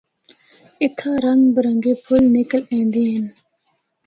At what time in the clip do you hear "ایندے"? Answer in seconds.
2.71-3.03